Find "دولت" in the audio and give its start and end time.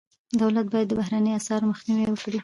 0.41-0.67